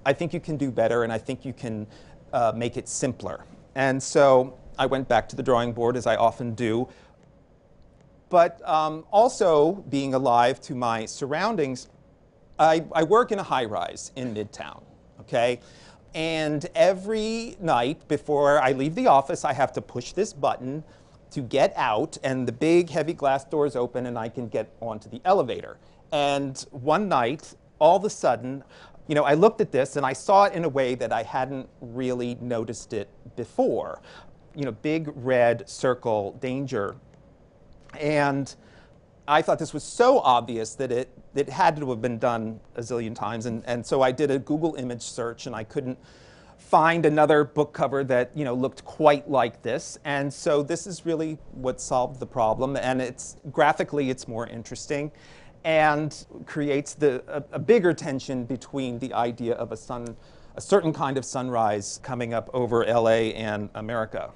I 0.07 0.15
think 0.15 0.33
you 0.33 0.41
can 0.41 0.57
do 0.57 0.71
better 0.71 1.05
and 1.05 1.13
I 1.13 1.19
think 1.19 1.45
you 1.45 1.53
can 1.53 1.87
uh, 2.33 2.55
make 2.57 2.79
it 2.79 2.89
simpler. 2.89 3.45
And 3.75 4.03
so 4.03 4.59
I 4.79 4.87
went 4.87 5.07
back 5.11 5.29
to 5.29 5.37
the 5.37 5.43
drawing 5.43 5.75
board, 5.75 5.95
as 5.99 6.07
I 6.07 6.17
often 6.17 6.55
do, 6.55 6.89
but 8.31 8.67
um, 8.67 9.05
also 9.11 9.85
being 9.91 10.15
alive 10.15 10.59
to 10.63 10.75
my 10.75 11.05
surroundings, 11.05 11.91
I, 12.59 12.83
I 12.93 13.03
work 13.03 13.31
in 13.31 13.39
a 13.39 13.43
high 13.43 13.67
rise 13.67 14.11
in 14.17 14.33
Midtown, 14.33 14.83
okay? 15.21 15.61
And 16.15 16.67
every 16.75 17.57
night 17.61 18.07
before 18.09 18.61
I 18.61 18.73
leave 18.73 18.95
the 18.95 19.07
office, 19.07 19.45
I 19.45 19.53
have 19.53 19.73
to 19.75 19.81
push 19.81 20.13
this 20.13 20.33
button 20.33 20.85
to 21.31 21.41
get 21.41 21.73
out, 21.77 22.19
and 22.23 22.47
the 22.47 22.53
big 22.53 22.91
heavy 22.91 23.15
glass 23.15 23.45
doors 23.45 23.75
open, 23.75 24.05
and 24.05 24.19
I 24.19 24.29
can 24.29 24.49
get 24.49 24.71
onto 24.81 25.09
the 25.09 25.23
elevator. 25.25 25.79
And 26.13 26.59
one 26.71 27.09
night, 27.09 27.55
all 27.79 27.97
of 27.97 28.05
a 28.05 28.11
sudden, 28.11 28.63
you 29.09 29.15
know, 29.15 29.25
I 29.25 29.33
looked 29.35 29.63
at 29.63 29.73
this 29.73 29.97
and 29.97 30.05
I 30.05 30.13
saw 30.13 30.45
it 30.45 30.53
in 30.53 30.65
a 30.65 30.69
way 30.69 30.95
that 30.95 31.11
I 31.11 31.23
hadn't 31.23 31.69
really 31.81 32.37
noticed 32.41 32.93
it 32.93 33.09
before. 33.35 34.03
You 34.55 34.67
know, 34.67 34.73
big 34.73 35.11
red 35.15 35.69
circle, 35.69 36.33
danger 36.41 36.97
and 37.99 38.55
I 39.29 39.43
thought 39.43 39.59
this 39.59 39.73
was 39.73 39.85
so 39.85 40.19
obvious 40.21 40.75
that 40.77 40.91
it, 40.91 41.09
it 41.35 41.49
had 41.49 41.77
to 41.77 41.91
have 41.91 42.03
been 42.03 42.19
done 42.19 42.61
a 42.77 42.81
zillion 42.81 43.15
times. 43.15 43.47
And, 43.47 43.63
and 43.67 43.85
so 43.85 44.03
I 44.03 44.13
did 44.13 44.31
a 44.31 44.39
Google 44.39 44.75
image 44.75 45.03
search 45.03 45.47
and 45.47 45.57
I 45.57 45.65
couldn't 45.65 45.99
find 46.59 47.05
another 47.05 47.45
book 47.45 47.73
cover 47.75 48.03
that 48.05 48.31
you 48.35 48.45
know 48.45 48.55
looked 48.55 48.85
quite 48.85 49.31
like 49.31 49.63
this. 49.63 49.99
And 50.05 50.33
so 50.33 50.63
this 50.63 50.87
is 50.87 51.05
really 51.05 51.39
what 51.53 51.81
solved 51.81 52.21
the 52.21 52.27
problem. 52.27 52.77
And 52.77 53.01
it's 53.01 53.37
graphically 53.51 54.11
it's 54.11 54.27
more 54.27 54.47
interesting 54.47 55.13
and 55.65 56.27
creates 56.47 56.95
the, 56.95 57.23
a, 57.29 57.43
a 57.53 57.59
bigger 57.59 57.93
tension 57.93 58.45
between 58.45 58.99
the 58.99 59.13
idea 59.15 59.55
of 59.55 59.71
a 59.73 59.77
sun, 59.77 60.17
a 60.57 60.61
certain 60.61 60.93
kind 60.93 61.17
of 61.17 61.25
sunrise 61.25 62.01
coming 62.03 62.35
up 62.35 62.51
over 62.53 62.85
LA 62.85 63.31
and 63.37 63.69
America. 63.75 64.31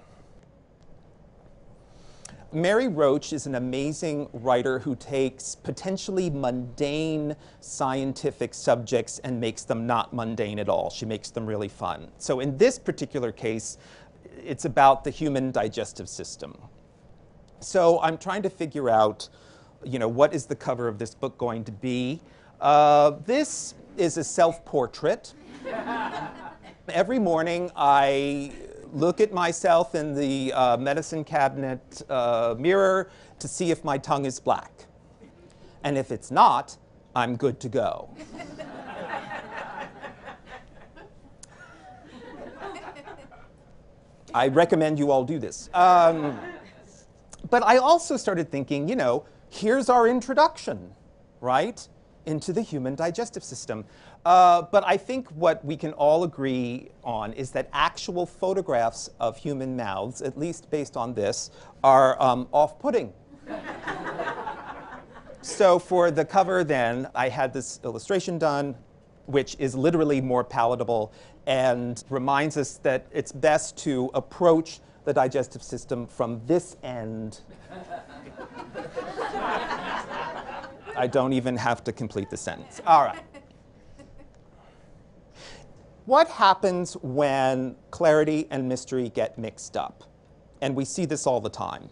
Mary 2.52 2.86
Roach 2.86 3.32
is 3.32 3.46
an 3.46 3.56
amazing 3.56 4.28
writer 4.32 4.78
who 4.78 4.94
takes 4.94 5.56
potentially 5.56 6.30
mundane 6.30 7.34
scientific 7.60 8.54
subjects 8.54 9.18
and 9.20 9.40
makes 9.40 9.64
them 9.64 9.86
not 9.86 10.14
mundane 10.14 10.60
at 10.60 10.68
all. 10.68 10.88
She 10.88 11.06
makes 11.06 11.30
them 11.30 11.44
really 11.44 11.68
fun. 11.68 12.08
So 12.18 12.40
in 12.40 12.56
this 12.56 12.78
particular 12.78 13.32
case, 13.32 13.78
it's 14.44 14.64
about 14.64 15.02
the 15.02 15.10
human 15.10 15.50
digestive 15.50 16.08
system. 16.08 16.56
So 17.58 18.00
I'm 18.00 18.16
trying 18.16 18.42
to 18.42 18.50
figure 18.50 18.88
out, 18.88 19.28
you 19.84 19.98
know, 19.98 20.08
what 20.08 20.32
is 20.32 20.46
the 20.46 20.56
cover 20.56 20.86
of 20.86 20.98
this 20.98 21.14
book 21.14 21.36
going 21.38 21.64
to 21.64 21.72
be? 21.72 22.20
Uh, 22.60 23.12
this 23.24 23.74
is 23.96 24.18
a 24.18 24.24
self-portrait. 24.24 25.34
Every 26.88 27.18
morning 27.18 27.72
I 27.74 28.52
look 28.92 29.20
at 29.20 29.32
myself 29.32 29.94
in 29.94 30.14
the 30.14 30.52
uh, 30.52 30.76
medicine 30.76 31.24
cabinet 31.24 32.02
uh, 32.08 32.54
mirror 32.58 33.10
to 33.38 33.48
see 33.48 33.70
if 33.70 33.84
my 33.84 33.98
tongue 33.98 34.24
is 34.24 34.40
black. 34.40 34.72
And 35.84 35.96
if 35.96 36.10
it's 36.10 36.30
not, 36.30 36.76
I'm 37.14 37.36
good 37.36 37.60
to 37.60 37.68
go. 37.68 38.10
I 44.34 44.48
recommend 44.48 44.98
you 44.98 45.10
all 45.10 45.24
do 45.24 45.38
this. 45.38 45.70
Um, 45.72 46.38
but 47.48 47.62
I 47.62 47.78
also 47.78 48.16
started 48.16 48.50
thinking, 48.50 48.88
you 48.88 48.96
know, 48.96 49.24
here's 49.48 49.88
our 49.88 50.06
introduction, 50.06 50.92
right, 51.40 51.88
into 52.26 52.52
the 52.52 52.60
human 52.60 52.94
digestive 52.94 53.42
system. 53.42 53.84
Uh, 54.24 54.62
but 54.62 54.84
I 54.86 54.96
think 54.96 55.28
what 55.30 55.64
we 55.64 55.76
can 55.76 55.92
all 55.92 56.24
agree 56.24 56.90
on 57.02 57.32
is 57.32 57.52
that 57.52 57.68
actual 57.72 58.26
photographs 58.26 59.08
of 59.20 59.36
human 59.36 59.76
mouths, 59.76 60.20
at 60.20 60.38
least 60.38 60.70
based 60.70 60.96
on 60.96 61.14
this, 61.14 61.50
are 61.82 62.20
um, 62.20 62.48
off-putting. 62.52 63.12
so 65.42 65.78
for 65.78 66.10
the 66.10 66.24
cover 66.24 66.64
then, 66.64 67.08
I 67.14 67.28
had 67.28 67.52
this 67.52 67.80
illustration 67.84 68.38
done, 68.38 68.74
which 69.26 69.56
is 69.58 69.74
literally 69.74 70.20
more 70.20 70.44
palatable 70.44 71.12
and 71.46 72.02
reminds 72.10 72.56
us 72.56 72.78
that 72.78 73.06
it's 73.12 73.32
best 73.32 73.76
to 73.78 74.10
approach 74.14 74.80
the 75.04 75.12
digestive 75.12 75.62
system 75.62 76.06
from 76.06 76.40
this 76.46 76.76
end. 76.82 77.40
I 80.96 81.06
don't 81.06 81.32
even 81.32 81.56
have 81.56 81.84
to 81.84 81.92
complete 81.92 82.30
the 82.30 82.36
sentence. 82.36 82.80
All 82.86 83.04
right. 83.04 83.22
What 86.06 86.28
happens 86.28 86.94
when 87.02 87.74
clarity 87.90 88.46
and 88.50 88.68
mystery 88.68 89.08
get 89.08 89.38
mixed 89.38 89.76
up? 89.76 90.04
And 90.60 90.74
we 90.74 90.84
see 90.84 91.04
this 91.04 91.26
all 91.26 91.40
the 91.40 91.50
time. 91.50 91.90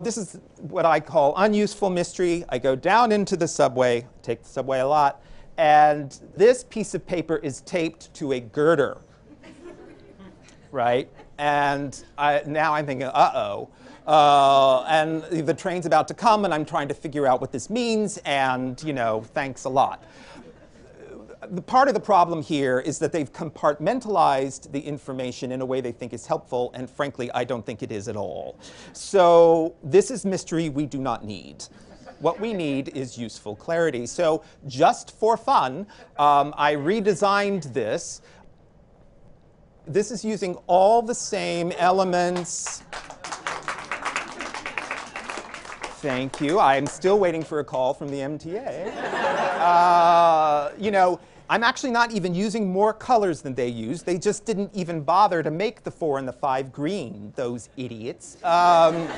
This 0.00 0.16
is 0.16 0.40
what 0.60 0.86
I 0.86 0.98
call 0.98 1.34
unuseful 1.36 1.90
mystery. 1.90 2.44
I 2.48 2.58
go 2.58 2.74
down 2.74 3.12
into 3.12 3.36
the 3.36 3.46
subway, 3.46 4.06
take 4.22 4.42
the 4.42 4.48
subway 4.48 4.80
a 4.80 4.86
lot, 4.86 5.22
and 5.56 6.18
this 6.36 6.64
piece 6.64 6.94
of 6.94 7.06
paper 7.06 7.36
is 7.36 7.60
taped 7.60 8.12
to 8.14 8.32
a 8.32 8.40
girder, 8.40 8.98
right? 10.72 11.08
And 11.38 12.02
I, 12.18 12.42
now 12.46 12.74
I'm 12.74 12.86
thinking, 12.86 13.06
uh-oh. 13.06 13.68
Uh, 14.06 14.82
and 14.82 15.22
the 15.46 15.54
train's 15.54 15.86
about 15.86 16.08
to 16.08 16.14
come, 16.14 16.44
and 16.44 16.52
I'm 16.52 16.64
trying 16.64 16.88
to 16.88 16.94
figure 16.94 17.26
out 17.26 17.40
what 17.40 17.52
this 17.52 17.70
means, 17.70 18.18
and, 18.18 18.82
you 18.82 18.92
know, 18.92 19.22
thanks 19.32 19.64
a 19.64 19.70
lot 19.70 20.04
the 21.50 21.62
part 21.62 21.88
of 21.88 21.94
the 21.94 22.00
problem 22.00 22.42
here 22.42 22.80
is 22.80 22.98
that 22.98 23.12
they've 23.12 23.32
compartmentalized 23.32 24.70
the 24.72 24.80
information 24.80 25.52
in 25.52 25.60
a 25.60 25.66
way 25.66 25.80
they 25.80 25.92
think 25.92 26.12
is 26.12 26.26
helpful, 26.26 26.70
and 26.74 26.88
frankly, 26.88 27.30
I 27.32 27.44
don't 27.44 27.64
think 27.64 27.82
it 27.82 27.92
is 27.92 28.08
at 28.08 28.16
all. 28.16 28.58
So 28.92 29.74
this 29.82 30.10
is 30.10 30.24
mystery 30.24 30.68
we 30.68 30.86
do 30.86 30.98
not 30.98 31.24
need. 31.24 31.64
What 32.20 32.40
we 32.40 32.54
need 32.54 32.96
is 32.96 33.18
useful 33.18 33.56
clarity. 33.56 34.06
So 34.06 34.42
just 34.66 35.10
for 35.18 35.36
fun, 35.36 35.86
um, 36.16 36.54
I 36.56 36.74
redesigned 36.74 37.72
this. 37.72 38.22
This 39.86 40.10
is 40.10 40.24
using 40.24 40.54
all 40.66 41.02
the 41.02 41.14
same 41.14 41.72
elements. 41.72 42.82
Thank 46.04 46.38
you. 46.38 46.60
I'm 46.60 46.86
still 46.86 47.18
waiting 47.18 47.42
for 47.42 47.60
a 47.60 47.64
call 47.64 47.94
from 47.94 48.08
the 48.08 48.18
MTA. 48.18 49.40
Uh, 49.64 50.72
you 50.78 50.90
know, 50.90 51.18
I'm 51.48 51.62
actually 51.62 51.90
not 51.90 52.12
even 52.12 52.34
using 52.34 52.70
more 52.70 52.92
colors 52.92 53.40
than 53.40 53.54
they 53.54 53.68
use. 53.68 54.02
They 54.02 54.18
just 54.18 54.44
didn't 54.44 54.70
even 54.74 55.00
bother 55.00 55.42
to 55.42 55.50
make 55.50 55.84
the 55.84 55.90
four 55.90 56.18
and 56.18 56.28
the 56.28 56.34
five 56.34 56.70
green, 56.70 57.32
those 57.34 57.70
idiots. 57.78 58.36
Um, 58.44 59.08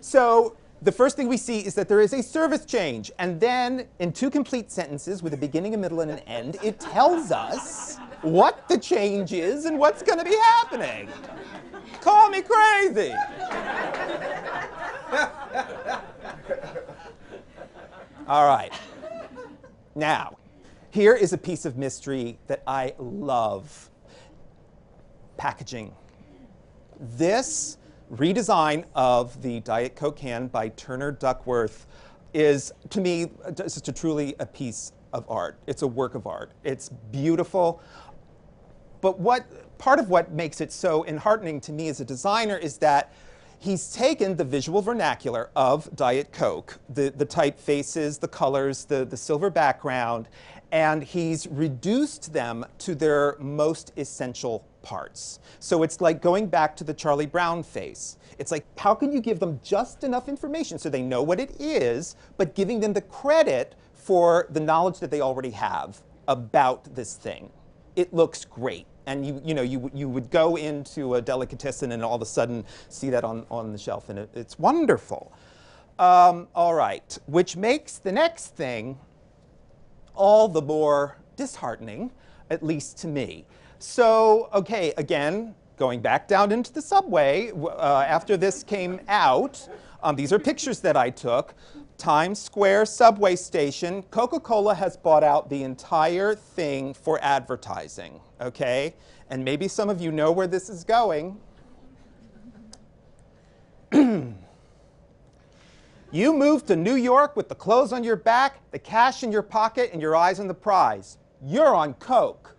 so 0.00 0.56
the 0.82 0.90
first 0.90 1.16
thing 1.16 1.28
we 1.28 1.36
see 1.36 1.60
is 1.60 1.76
that 1.76 1.88
there 1.88 2.00
is 2.00 2.12
a 2.14 2.20
service 2.20 2.64
change. 2.64 3.12
And 3.20 3.38
then, 3.38 3.86
in 4.00 4.12
two 4.12 4.28
complete 4.28 4.72
sentences 4.72 5.22
with 5.22 5.34
a 5.34 5.38
beginning, 5.38 5.74
a 5.74 5.78
middle, 5.78 6.00
and 6.00 6.10
an 6.10 6.18
end, 6.20 6.56
it 6.64 6.80
tells 6.80 7.30
us 7.30 7.98
what 8.22 8.66
the 8.68 8.76
change 8.76 9.32
is 9.32 9.66
and 9.66 9.78
what's 9.78 10.02
going 10.02 10.18
to 10.18 10.24
be 10.24 10.36
happening. 10.36 11.08
Call 12.00 12.28
me 12.28 12.42
crazy. 12.42 13.14
All 18.26 18.46
right. 18.46 18.72
Now, 19.94 20.38
here 20.90 21.14
is 21.14 21.32
a 21.32 21.38
piece 21.38 21.64
of 21.64 21.76
mystery 21.76 22.38
that 22.46 22.62
I 22.66 22.94
love 22.98 23.90
packaging. 25.36 25.94
This 27.00 27.78
redesign 28.12 28.84
of 28.94 29.40
the 29.42 29.60
Diet 29.60 29.96
Coke 29.96 30.16
can 30.16 30.46
by 30.46 30.68
Turner 30.70 31.12
Duckworth 31.12 31.86
is, 32.32 32.72
to 32.90 33.00
me, 33.00 33.30
just 33.54 33.88
a 33.88 33.92
truly 33.92 34.34
a 34.40 34.46
piece 34.46 34.92
of 35.12 35.24
art. 35.28 35.58
It's 35.66 35.82
a 35.82 35.86
work 35.86 36.14
of 36.14 36.26
art. 36.26 36.52
It's 36.64 36.88
beautiful. 36.88 37.80
But 39.00 39.20
what 39.20 39.78
part 39.78 39.98
of 39.98 40.08
what 40.08 40.32
makes 40.32 40.60
it 40.60 40.72
so 40.72 41.04
enheartening 41.04 41.60
to 41.62 41.72
me 41.72 41.88
as 41.88 42.00
a 42.00 42.04
designer 42.04 42.56
is 42.56 42.78
that 42.78 43.12
he's 43.64 43.90
taken 43.90 44.36
the 44.36 44.44
visual 44.44 44.82
vernacular 44.82 45.48
of 45.56 45.88
Diet 45.96 46.30
Coke, 46.32 46.78
the, 46.90 47.08
the 47.16 47.24
typefaces, 47.24 48.20
the 48.20 48.28
colors, 48.28 48.84
the, 48.84 49.06
the 49.06 49.16
silver 49.16 49.48
background, 49.48 50.28
and 50.70 51.02
he's 51.02 51.46
reduced 51.46 52.34
them 52.34 52.66
to 52.78 52.94
their 52.94 53.36
most 53.40 53.92
essential 53.96 54.66
parts. 54.82 55.38
So 55.60 55.82
it's 55.82 56.02
like 56.02 56.20
going 56.20 56.46
back 56.46 56.76
to 56.76 56.84
the 56.84 56.92
Charlie 56.92 57.24
Brown 57.24 57.62
face. 57.62 58.18
It's 58.38 58.52
like, 58.52 58.66
how 58.78 58.94
can 58.94 59.10
you 59.10 59.20
give 59.22 59.40
them 59.40 59.58
just 59.64 60.04
enough 60.04 60.28
information 60.28 60.78
so 60.78 60.90
they 60.90 61.00
know 61.00 61.22
what 61.22 61.40
it 61.40 61.58
is, 61.58 62.16
but 62.36 62.54
giving 62.54 62.80
them 62.80 62.92
the 62.92 63.00
credit 63.00 63.76
for 63.94 64.46
the 64.50 64.60
knowledge 64.60 64.98
that 64.98 65.10
they 65.10 65.22
already 65.22 65.52
have 65.52 66.02
about 66.28 66.94
this 66.94 67.14
thing? 67.14 67.48
It 67.96 68.12
looks 68.12 68.44
great. 68.44 68.86
And 69.06 69.26
you, 69.26 69.40
you 69.44 69.54
know, 69.54 69.62
you, 69.62 69.90
you 69.94 70.08
would 70.08 70.30
go 70.30 70.56
into 70.56 71.16
a 71.16 71.22
delicatessen 71.22 71.92
and 71.92 72.02
all 72.02 72.14
of 72.14 72.22
a 72.22 72.26
sudden 72.26 72.64
see 72.88 73.10
that 73.10 73.24
on, 73.24 73.46
on 73.50 73.72
the 73.72 73.78
shelf, 73.78 74.08
and 74.08 74.18
it, 74.18 74.30
it's 74.34 74.58
wonderful. 74.58 75.32
Um, 75.98 76.48
all 76.54 76.74
right, 76.74 77.16
which 77.26 77.56
makes 77.56 77.98
the 77.98 78.10
next 78.12 78.56
thing 78.56 78.98
all 80.14 80.48
the 80.48 80.62
more 80.62 81.18
disheartening, 81.36 82.10
at 82.50 82.62
least 82.62 82.98
to 82.98 83.08
me. 83.08 83.44
So, 83.78 84.48
okay, 84.52 84.92
again, 84.96 85.54
going 85.76 86.00
back 86.00 86.26
down 86.28 86.52
into 86.52 86.72
the 86.72 86.82
subway, 86.82 87.50
uh, 87.52 88.04
after 88.08 88.36
this 88.36 88.62
came 88.62 89.00
out, 89.08 89.68
um, 90.02 90.16
these 90.16 90.32
are 90.32 90.38
pictures 90.38 90.80
that 90.80 90.96
I 90.96 91.10
took. 91.10 91.54
Times 91.96 92.40
Square 92.40 92.86
subway 92.86 93.36
station, 93.36 94.02
Coca 94.10 94.40
Cola 94.40 94.74
has 94.74 94.96
bought 94.96 95.22
out 95.24 95.48
the 95.48 95.62
entire 95.62 96.34
thing 96.34 96.92
for 96.92 97.18
advertising, 97.22 98.20
okay? 98.44 98.94
And 99.30 99.44
maybe 99.44 99.66
some 99.68 99.90
of 99.90 100.00
you 100.00 100.12
know 100.12 100.30
where 100.30 100.46
this 100.46 100.68
is 100.68 100.84
going. 100.84 101.40
you 103.92 104.34
moved 106.12 106.66
to 106.68 106.76
New 106.76 106.94
York 106.94 107.36
with 107.36 107.48
the 107.48 107.54
clothes 107.54 107.92
on 107.92 108.04
your 108.04 108.16
back, 108.16 108.60
the 108.70 108.78
cash 108.78 109.22
in 109.22 109.32
your 109.32 109.42
pocket, 109.42 109.90
and 109.92 110.00
your 110.00 110.14
eyes 110.14 110.38
on 110.38 110.46
the 110.46 110.54
prize. 110.54 111.18
You're 111.42 111.74
on 111.74 111.94
Coke. 111.94 112.54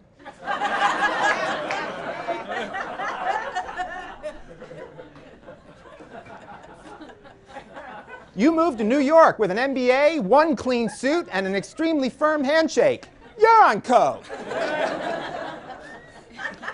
You 8.38 8.52
moved 8.52 8.80
to 8.80 8.84
New 8.84 9.00
York 9.00 9.40
with 9.40 9.50
an 9.50 9.58
MBA, 9.58 10.20
one 10.22 10.58
clean 10.58 10.90
suit, 10.90 11.26
and 11.32 11.48
an 11.48 11.56
extremely 11.56 12.10
firm 12.10 12.44
handshake. 12.44 13.06
You're 13.40 13.64
on 13.64 13.82
Coke. 13.82 14.26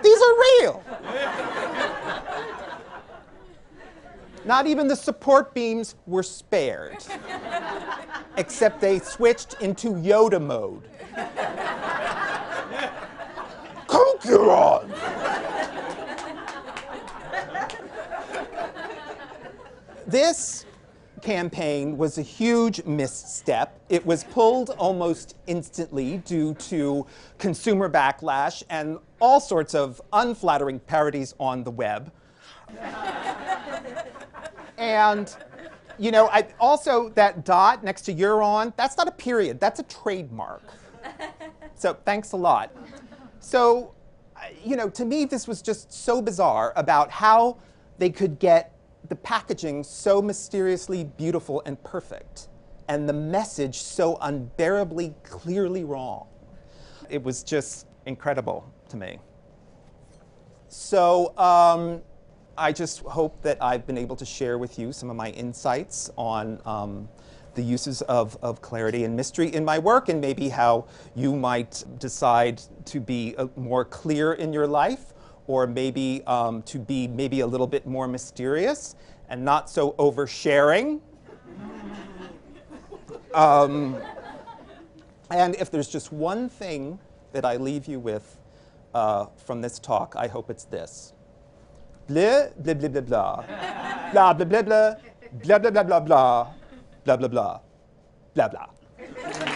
These 0.04 0.22
are 0.22 0.40
real. 0.40 0.84
Not 4.44 4.66
even 4.66 4.88
the 4.88 4.96
support 4.96 5.54
beams 5.54 5.96
were 6.08 6.24
spared, 6.24 6.98
except 8.38 8.82
they 8.82 9.00
switched 9.00 9.62
into 9.62 9.90
Yoda 9.90 10.42
mode. 10.42 10.88
Coke, 13.88 14.26
on. 14.26 14.92
This 20.08 20.66
campaign 21.22 21.98
was 21.98 22.18
a 22.18 22.22
huge 22.22 22.84
misstep. 22.84 23.80
It 23.90 24.06
was 24.06 24.24
pulled 24.24 24.72
almost 24.72 25.36
instantly 25.48 26.18
due 26.18 26.56
to 26.56 27.06
consumer 27.38 27.90
backlash 27.90 28.64
and 28.70 28.98
all 29.22 29.40
sorts 29.40 29.74
of 29.76 30.02
unflattering 30.12 30.80
parodies 30.80 31.34
on 31.40 31.64
the 31.64 31.72
web. 31.72 32.12
and 34.78 35.36
you 36.00 36.12
know, 36.12 36.28
I, 36.30 36.48
also 36.60 37.10
that 37.10 37.46
dot 37.46 37.84
next 37.84 38.02
to 38.04 38.12
you're 38.12 38.42
on, 38.42 38.74
that's 38.76 38.98
not 38.98 39.08
a 39.08 39.12
period, 39.12 39.60
that's 39.60 39.80
a 39.80 39.84
trademark. 39.84 40.64
so 41.76 41.94
thanks 42.06 42.32
a 42.32 42.38
lot. 42.38 42.76
So, 43.40 43.94
you 44.66 44.76
know, 44.76 44.90
to 44.90 45.06
me, 45.06 45.26
this 45.26 45.48
was 45.48 45.62
just 45.62 45.94
so 45.94 46.20
bizarre 46.22 46.74
about 46.76 47.12
how 47.12 47.58
they 48.00 48.10
could 48.10 48.40
get 48.40 48.74
the 49.10 49.16
packaging 49.16 49.84
so 49.84 50.22
mysteriously 50.22 51.04
beautiful 51.04 51.62
and 51.68 51.82
perfect, 51.84 52.48
and 52.88 53.08
the 53.08 53.14
message 53.14 53.78
so 53.78 54.18
unbearably 54.22 55.14
clearly 55.22 55.84
wrong. 55.84 56.26
It 57.10 57.22
was 57.22 57.44
just 57.44 57.86
incredible 58.08 58.72
to 58.91 58.97
me. 58.97 59.19
So 60.67 61.38
um, 61.38 62.01
I 62.58 62.71
just 62.71 62.99
hope 62.99 63.41
that 63.41 63.62
I've 63.62 63.88
been 63.88 63.97
able 63.97 64.15
to 64.17 64.25
share 64.25 64.58
with 64.58 64.77
you 64.77 64.93
some 64.93 65.10
of 65.10 65.15
my 65.15 65.32
insights 65.32 66.10
on 66.17 66.62
um, 66.65 67.10
the 67.56 67.62
uses 67.62 68.01
of, 68.04 68.38
of 68.41 68.62
clarity 68.62 69.04
and 69.04 69.15
mystery 69.15 69.54
in 69.54 69.65
my 69.65 69.80
work 69.80 70.10
and 70.10 70.21
maybe 70.21 70.49
how 70.49 70.86
you 71.15 71.36
might 71.36 71.84
decide 71.97 72.62
to 72.86 72.99
be 72.99 73.36
uh, 73.38 73.47
more 73.56 73.84
clear 73.84 74.34
in 74.34 74.54
your 74.54 74.67
life 74.67 75.13
or 75.47 75.67
maybe 75.67 76.21
um, 76.27 76.62
to 76.63 76.80
be 76.80 77.08
maybe 77.08 77.41
a 77.41 77.47
little 77.47 77.67
bit 77.67 77.86
more 77.86 78.08
mysterious 78.08 78.95
and 79.30 79.43
not 79.43 79.69
so 79.69 79.93
oversharing. 79.93 81.01
Um, 83.34 83.95
and 85.30 85.56
if 85.56 85.71
there's 85.71 85.88
just 85.88 86.12
one 86.12 86.49
thing 86.49 86.99
that 87.32 87.45
I 87.45 87.56
leave 87.56 87.86
you 87.88 87.97
with 87.97 88.40
uh, 88.93 89.25
from 89.38 89.62
this 89.62 89.80
talk, 89.80 90.15
I 90.17 90.27
hope 90.27 90.49
it's 90.49 90.65
this. 90.65 91.13
Blah, 92.08 92.47
blah, 92.58 92.73
blah, 92.73 92.89
blah, 92.89 93.01
blah. 93.01 93.43
blah, 94.13 94.34
blah, 94.34 94.45
blah, 94.45 94.62
blah. 94.62 94.95
Blah, 95.43 95.60
blah, 95.60 95.71
blah, 95.71 95.84
blah, 95.84 95.99
blah. 95.99 96.47
Blah, 97.06 97.17
blah, 97.17 97.27
blah. 97.27 97.60
Blah, 98.36 98.47
blah. 98.47 99.51